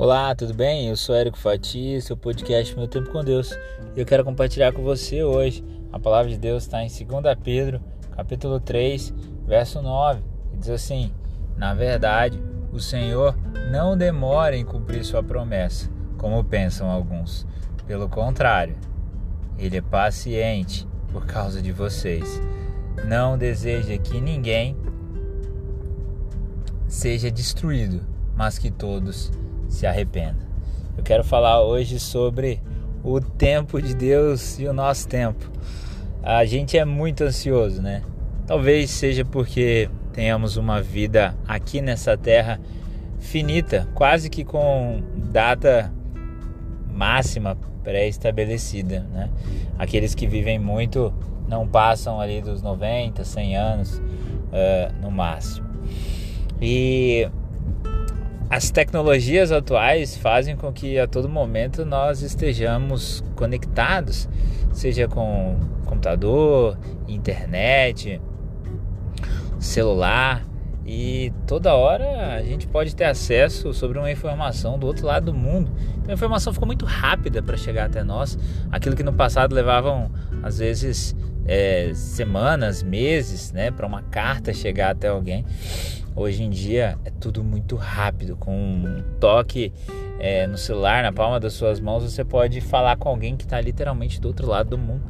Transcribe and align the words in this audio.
Olá, 0.00 0.32
tudo 0.32 0.54
bem? 0.54 0.88
Eu 0.88 0.96
sou 0.96 1.12
Érico 1.12 1.36
Fati, 1.36 2.00
seu 2.00 2.16
podcast 2.16 2.72
Meu 2.76 2.86
Tempo 2.86 3.10
com 3.10 3.24
Deus. 3.24 3.50
E 3.96 4.00
eu 4.00 4.06
quero 4.06 4.24
compartilhar 4.24 4.72
com 4.72 4.80
você 4.80 5.24
hoje. 5.24 5.64
A 5.92 5.98
palavra 5.98 6.30
de 6.30 6.38
Deus 6.38 6.62
está 6.62 6.84
em 6.84 6.86
2 6.86 7.36
Pedro, 7.42 7.80
capítulo 8.12 8.60
3, 8.60 9.12
verso 9.44 9.82
9. 9.82 10.22
E 10.54 10.56
diz 10.56 10.70
assim: 10.70 11.12
Na 11.56 11.74
verdade, 11.74 12.40
o 12.72 12.78
Senhor 12.78 13.36
não 13.72 13.98
demora 13.98 14.56
em 14.56 14.64
cumprir 14.64 15.04
sua 15.04 15.20
promessa, 15.20 15.90
como 16.16 16.44
pensam 16.44 16.88
alguns. 16.88 17.44
Pelo 17.84 18.08
contrário, 18.08 18.76
ele 19.58 19.78
é 19.78 19.82
paciente 19.82 20.86
por 21.12 21.26
causa 21.26 21.60
de 21.60 21.72
vocês. 21.72 22.40
Não 23.04 23.36
deseja 23.36 23.98
que 23.98 24.20
ninguém 24.20 24.76
seja 26.86 27.32
destruído, 27.32 28.06
mas 28.36 28.60
que 28.60 28.70
todos 28.70 29.32
se 29.68 29.86
arrependa. 29.86 30.46
Eu 30.96 31.02
quero 31.02 31.22
falar 31.22 31.62
hoje 31.62 32.00
sobre 32.00 32.60
o 33.02 33.20
tempo 33.20 33.80
de 33.80 33.94
Deus 33.94 34.58
e 34.58 34.66
o 34.66 34.72
nosso 34.72 35.06
tempo. 35.06 35.50
A 36.22 36.44
gente 36.44 36.76
é 36.76 36.84
muito 36.84 37.24
ansioso, 37.24 37.80
né? 37.80 38.02
Talvez 38.46 38.90
seja 38.90 39.24
porque 39.24 39.88
tenhamos 40.12 40.56
uma 40.56 40.82
vida 40.82 41.34
aqui 41.46 41.80
nessa 41.80 42.16
terra 42.16 42.60
finita, 43.20 43.88
quase 43.94 44.28
que 44.28 44.44
com 44.44 45.02
data 45.30 45.92
máxima 46.92 47.56
pré-estabelecida, 47.84 49.00
né? 49.12 49.30
Aqueles 49.78 50.14
que 50.14 50.26
vivem 50.26 50.58
muito 50.58 51.12
não 51.46 51.66
passam 51.66 52.20
ali 52.20 52.42
dos 52.42 52.60
90, 52.60 53.24
100 53.24 53.56
anos 53.56 53.98
uh, 53.98 54.92
no 55.00 55.10
máximo. 55.10 55.66
E 56.60 57.28
as 58.50 58.70
tecnologias 58.70 59.52
atuais 59.52 60.16
fazem 60.16 60.56
com 60.56 60.72
que 60.72 60.98
a 60.98 61.06
todo 61.06 61.28
momento 61.28 61.84
nós 61.84 62.22
estejamos 62.22 63.22
conectados, 63.36 64.28
seja 64.72 65.06
com 65.06 65.56
computador, 65.84 66.78
internet, 67.06 68.20
celular, 69.58 70.46
e 70.90 71.30
toda 71.46 71.74
hora 71.74 72.36
a 72.36 72.42
gente 72.42 72.66
pode 72.66 72.96
ter 72.96 73.04
acesso 73.04 73.74
sobre 73.74 73.98
uma 73.98 74.10
informação 74.10 74.78
do 74.78 74.86
outro 74.86 75.06
lado 75.06 75.26
do 75.26 75.34
mundo. 75.34 75.70
Então 75.98 76.10
a 76.10 76.14
informação 76.14 76.50
ficou 76.50 76.64
muito 76.66 76.86
rápida 76.86 77.42
para 77.42 77.58
chegar 77.58 77.84
até 77.84 78.02
nós. 78.02 78.38
Aquilo 78.72 78.96
que 78.96 79.02
no 79.02 79.12
passado 79.12 79.54
levavam 79.54 80.10
às 80.42 80.56
vezes 80.56 81.14
é, 81.46 81.92
semanas, 81.92 82.82
meses, 82.82 83.52
né, 83.52 83.70
para 83.70 83.86
uma 83.86 84.00
carta 84.02 84.54
chegar 84.54 84.92
até 84.92 85.08
alguém. 85.08 85.44
Hoje 86.18 86.42
em 86.42 86.50
dia 86.50 86.98
é 87.04 87.10
tudo 87.10 87.44
muito 87.44 87.76
rápido, 87.76 88.36
com 88.36 88.52
um 88.52 89.04
toque 89.20 89.72
é, 90.18 90.48
no 90.48 90.58
celular, 90.58 91.00
na 91.00 91.12
palma 91.12 91.38
das 91.38 91.52
suas 91.52 91.78
mãos, 91.78 92.02
você 92.02 92.24
pode 92.24 92.60
falar 92.60 92.96
com 92.96 93.08
alguém 93.08 93.36
que 93.36 93.44
está 93.44 93.60
literalmente 93.60 94.20
do 94.20 94.26
outro 94.26 94.48
lado 94.48 94.70
do 94.70 94.76
mundo. 94.76 95.04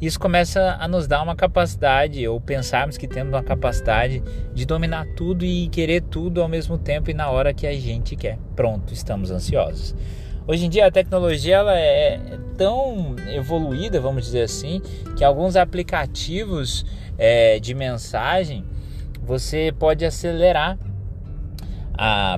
Isso 0.00 0.18
começa 0.18 0.76
a 0.80 0.88
nos 0.88 1.06
dar 1.06 1.22
uma 1.22 1.36
capacidade, 1.36 2.26
ou 2.26 2.40
pensarmos 2.40 2.96
que 2.96 3.06
temos 3.06 3.32
uma 3.32 3.44
capacidade 3.44 4.24
de 4.52 4.66
dominar 4.66 5.06
tudo 5.14 5.44
e 5.44 5.68
querer 5.68 6.02
tudo 6.02 6.42
ao 6.42 6.48
mesmo 6.48 6.76
tempo 6.76 7.12
e 7.12 7.14
na 7.14 7.30
hora 7.30 7.54
que 7.54 7.64
a 7.64 7.72
gente 7.72 8.16
quer. 8.16 8.36
Pronto, 8.56 8.92
estamos 8.92 9.30
ansiosos. 9.30 9.94
Hoje 10.48 10.66
em 10.66 10.68
dia 10.68 10.88
a 10.88 10.90
tecnologia 10.90 11.58
ela 11.58 11.78
é 11.78 12.18
tão 12.56 13.14
evoluída, 13.32 14.00
vamos 14.00 14.24
dizer 14.24 14.42
assim, 14.42 14.82
que 15.16 15.22
alguns 15.22 15.54
aplicativos 15.54 16.84
é, 17.16 17.60
de 17.60 17.72
mensagem 17.72 18.64
você 19.24 19.72
pode 19.78 20.04
acelerar 20.04 20.78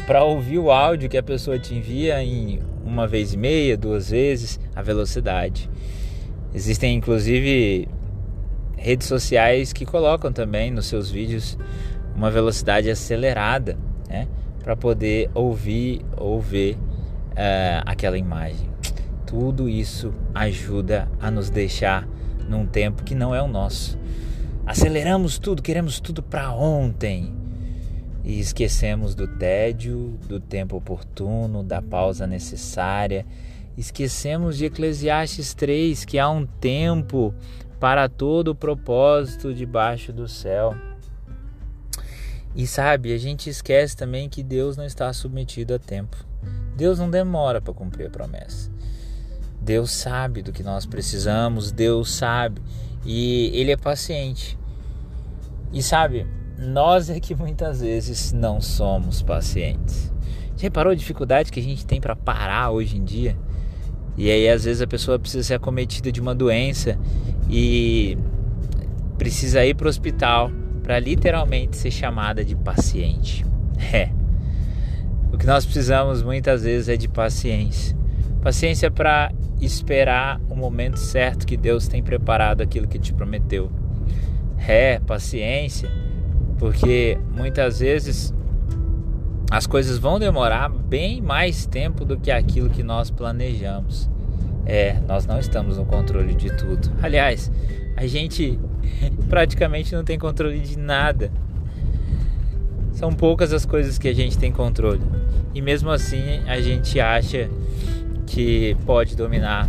para 0.07 0.23
ouvir 0.23 0.59
o 0.59 0.71
áudio 0.71 1.09
que 1.09 1.19
a 1.19 1.23
pessoa 1.23 1.59
te 1.59 1.75
envia 1.75 2.23
em 2.23 2.61
uma 2.85 3.07
vez 3.07 3.33
e 3.33 3.37
meia, 3.37 3.77
duas 3.77 4.11
vezes 4.11 4.61
a 4.75 4.83
velocidade. 4.83 5.69
Existem 6.55 6.95
inclusive 6.95 7.89
redes 8.77 9.09
sociais 9.09 9.73
que 9.73 9.85
colocam 9.85 10.33
também 10.33 10.71
nos 10.71 10.87
seus 10.87 11.11
vídeos 11.11 11.59
uma 12.15 12.31
velocidade 12.31 12.89
acelerada, 12.89 13.77
né, 14.09 14.29
para 14.63 14.77
poder 14.77 15.31
ouvir 15.35 16.03
ou 16.17 16.41
ver 16.41 16.75
uh, 16.75 17.83
aquela 17.85 18.17
imagem. 18.17 18.71
Tudo 19.27 19.69
isso 19.69 20.15
ajuda 20.35 21.09
a 21.21 21.31
nos 21.31 21.51
deixar 21.51 22.07
num 22.49 22.65
tempo 22.65 23.03
que 23.03 23.15
não 23.15 23.35
é 23.35 23.43
o 23.43 23.49
nosso. 23.49 23.99
Aceleramos 24.67 25.39
tudo, 25.39 25.63
queremos 25.63 26.01
tudo 26.01 26.21
para 26.21 26.51
ontem. 26.51 27.33
E 28.25 28.41
esquecemos 28.41 29.15
do 29.15 29.29
tédio, 29.29 30.19
do 30.27 30.41
tempo 30.41 30.77
oportuno, 30.77 31.63
da 31.63 31.81
pausa 31.81 32.27
necessária. 32.27 33.25
Esquecemos 33.79 34.57
de 34.57 34.65
Eclesiastes 34.65 35.55
3, 35.55 36.05
que 36.05 36.19
há 36.19 36.29
um 36.29 36.45
tempo 36.45 37.33
para 37.79 38.09
todo 38.09 38.49
o 38.49 38.55
propósito 38.57 39.55
debaixo 39.55 40.13
do 40.13 40.27
céu. 40.27 40.75
E 42.57 42.67
sabe, 42.67 43.13
a 43.13 43.19
gente 43.19 43.49
esquece 43.49 43.97
também 43.97 44.29
que 44.29 44.43
Deus 44.43 44.77
não 44.77 44.85
está 44.85 45.13
submetido 45.13 45.75
a 45.75 45.79
tempo. 45.79 46.17
Deus 46.77 46.99
não 46.99 47.09
demora 47.09 47.61
para 47.61 47.73
cumprir 47.73 48.09
a 48.09 48.11
promessa. 48.11 48.69
Deus 49.61 49.93
sabe 49.93 50.43
do 50.43 50.53
que 50.53 50.65
nós 50.65 50.85
precisamos, 50.85 51.71
Deus 51.71 52.13
sabe 52.13 52.61
e 53.07 53.51
ele 53.55 53.71
é 53.71 53.77
paciente. 53.77 54.59
E 55.73 55.83
sabe, 55.83 56.27
nós 56.59 57.09
é 57.09 57.21
que 57.21 57.35
muitas 57.35 57.81
vezes 57.81 58.33
não 58.33 58.61
somos 58.61 59.23
pacientes. 59.23 60.13
Já 60.57 60.63
reparou 60.63 60.93
a 60.93 60.97
dificuldade 60.97 61.53
que 61.53 61.61
a 61.61 61.63
gente 61.63 61.87
tem 61.87 62.01
para 62.01 62.17
parar 62.17 62.71
hoje 62.71 62.97
em 62.97 63.05
dia? 63.05 63.37
E 64.17 64.31
aí 64.31 64.49
às 64.49 64.65
vezes 64.65 64.83
a 64.83 64.87
pessoa 64.87 65.19
precisa 65.19 65.45
ser 65.45 65.55
acometida 65.55 66.11
de 66.11 66.21
uma 66.21 66.35
doença 66.35 66.99
e 67.49 68.19
precisa 69.19 69.65
ir 69.65 69.75
para 69.75 69.87
o 69.87 69.89
hospital 69.91 70.51
para 70.83 70.99
literalmente 70.99 71.77
ser 71.77 71.91
chamada 71.91 72.45
de 72.45 72.57
paciente. 72.57 73.45
É. 73.93 74.09
O 75.31 75.37
que 75.37 75.45
nós 75.45 75.67
precisamos 75.67 76.23
muitas 76.23 76.63
vezes 76.63 76.89
é 76.89 76.97
de 76.97 77.09
paciência. 77.09 77.95
Paciência 78.41 78.91
para 78.91 79.31
esperar 79.61 80.41
o 80.49 80.55
momento 80.55 80.99
certo 80.99 81.47
que 81.47 81.57
Deus 81.57 81.89
tem 81.89 82.03
preparado 82.03 82.61
aquilo 82.61 82.87
que 82.87 82.99
te 82.99 83.13
prometeu. 83.13 83.71
É, 84.69 84.99
paciência, 85.01 85.91
porque 86.59 87.19
muitas 87.35 87.81
vezes 87.81 88.35
as 89.51 89.67
coisas 89.67 89.99
vão 89.99 90.19
demorar 90.19 90.69
bem 90.69 91.21
mais 91.21 91.67
tempo 91.67 92.05
do 92.05 92.17
que 92.19 92.31
aquilo 92.31 92.69
que 92.69 92.83
nós 92.83 93.11
planejamos. 93.11 94.11
É, 94.65 94.99
nós 95.07 95.27
não 95.27 95.39
estamos 95.39 95.79
no 95.79 95.87
controle 95.87 96.35
de 96.35 96.51
tudo. 96.57 96.91
Aliás, 97.01 97.51
a 97.97 98.07
gente 98.07 98.59
praticamente 99.29 99.95
não 99.95 100.03
tem 100.03 100.19
controle 100.19 100.59
de 100.59 100.77
nada. 100.77 101.31
São 102.93 103.13
poucas 103.13 103.53
as 103.53 103.65
coisas 103.65 103.99
que 103.99 104.09
a 104.09 104.15
gente 104.15 104.37
tem 104.37 104.51
controle. 104.51 105.03
E 105.55 105.63
mesmo 105.63 105.91
assim, 105.91 106.41
a 106.47 106.61
gente 106.61 106.99
acha 106.99 107.49
que 108.27 108.77
pode 108.85 109.17
dominar 109.17 109.69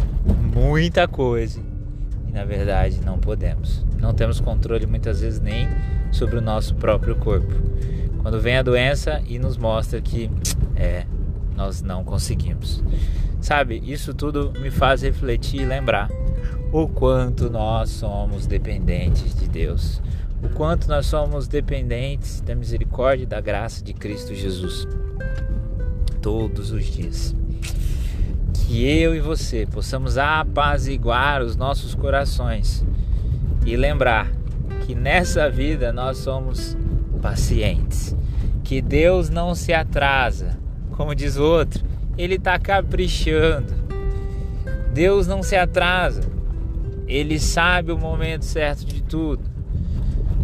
muita 0.54 1.08
coisa 1.08 1.62
e 2.28 2.32
na 2.32 2.44
verdade 2.44 3.00
não 3.06 3.20
podemos. 3.20 3.86
Não 4.00 4.14
temos 4.14 4.40
controle 4.40 4.86
muitas 4.86 5.22
vezes 5.22 5.40
nem 5.40 5.68
sobre 6.12 6.38
o 6.38 6.42
nosso 6.42 6.76
próprio 6.76 7.16
corpo. 7.16 7.54
Quando 8.22 8.42
vem 8.42 8.58
a 8.58 8.64
doença 8.64 9.22
e 9.28 9.40
nos 9.40 9.58
mostra 9.58 10.02
que 10.02 10.30
é, 10.76 11.06
nós 11.56 11.82
não 11.82 12.04
conseguimos. 12.04 12.84
Sabe, 13.40 13.82
isso 13.86 14.14
tudo 14.14 14.52
me 14.60 14.72
faz 14.72 15.04
refletir 15.04 15.62
e 15.62 15.66
lembrar 15.66 16.10
o 16.72 16.88
quanto 16.88 17.50
nós 17.50 17.90
somos 17.90 18.46
dependentes 18.46 19.34
de 19.36 19.48
Deus, 19.48 20.02
o 20.44 20.50
quanto 20.50 20.88
nós 20.88 21.06
somos 21.06 21.48
dependentes 21.48 22.42
da 22.42 22.56
misericórdia 22.56 23.24
e 23.24 23.28
da 23.28 23.40
graça 23.40 23.84
de 23.84 23.94
Cristo 23.94 24.36
Jesus 24.36 24.88
todos 26.22 26.72
os 26.72 26.86
dias 26.86 27.34
que 28.68 28.86
eu 28.86 29.16
e 29.16 29.22
você 29.22 29.66
possamos 29.66 30.18
apaziguar 30.18 31.42
os 31.42 31.56
nossos 31.56 31.96
corações 31.96 32.86
e 33.66 33.78
lembrar 33.78 34.30
que 34.86 34.94
nessa 34.94 35.50
vida 35.50 35.94
nós 35.94 36.18
somos 36.18 36.78
pacientes, 37.22 38.14
que 38.66 38.82
Deus 38.82 39.30
não 39.30 39.56
se 39.56 39.74
atrasa, 39.74 40.60
como 40.92 41.16
diz 41.16 41.38
o 41.38 41.44
outro, 41.44 41.82
ele 42.18 42.36
está 42.36 42.60
caprichando. 42.60 43.74
Deus 44.94 45.28
não 45.28 45.42
se 45.42 45.56
atrasa, 45.56 46.24
ele 47.08 47.40
sabe 47.40 47.94
o 47.94 47.98
momento 47.98 48.44
certo 48.44 48.86
de 48.86 49.02
tudo. 49.02 49.44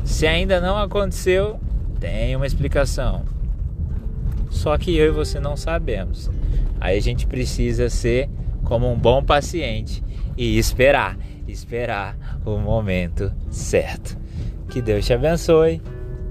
Se 0.06 0.26
ainda 0.26 0.62
não 0.62 0.78
aconteceu, 0.78 1.60
tem 2.00 2.38
uma 2.38 2.48
explicação. 2.48 3.26
Só 4.50 4.78
que 4.78 4.96
eu 4.96 5.08
e 5.08 5.12
você 5.12 5.42
não 5.42 5.58
sabemos. 5.58 6.30
Aí 6.80 6.98
a 6.98 7.02
gente 7.02 7.28
precisa 7.28 7.90
ser 7.90 8.30
como 8.64 8.92
um 8.92 8.98
bom 8.98 9.24
paciente 9.24 10.04
e 10.38 10.58
esperar, 10.58 11.18
esperar 11.48 12.18
o 12.46 12.58
momento 12.58 13.31
certo. 13.50 14.18
Que 14.70 14.81
Deus 14.81 15.06
te 15.06 15.14
abençoe, 15.14 15.81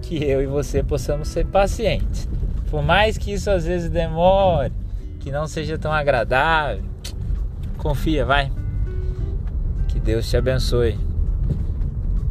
que 0.00 0.23
eu 0.25 0.43
e 0.43 0.47
você 0.47 0.83
possamos 0.83 1.29
ser 1.29 1.47
pacientes. 1.47 2.29
Por 2.71 2.83
mais 2.83 3.19
que 3.19 3.33
isso 3.33 3.50
às 3.50 3.65
vezes 3.65 3.91
demore, 3.91 4.73
que 5.21 5.31
não 5.31 5.47
seja 5.47 5.79
tão 5.79 5.93
agradável. 5.93 6.83
Confia, 7.77 8.25
vai. 8.25 8.50
Que 9.88 10.00
Deus 10.00 10.29
te 10.29 10.37
abençoe. 10.37 10.99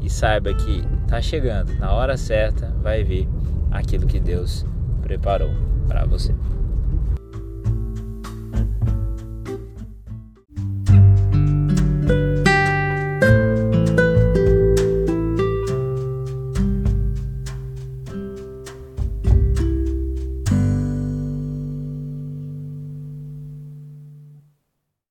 E 0.02 0.10
saiba 0.10 0.54
que 0.54 0.84
tá 1.08 1.22
chegando, 1.22 1.78
na 1.78 1.94
hora 1.94 2.18
certa 2.18 2.74
vai 2.82 3.04
vir 3.04 3.30
aquilo 3.70 4.08
que 4.08 4.20
Deus 4.20 4.66
preparou 5.02 5.52
para 5.88 6.06
você. 6.06 6.34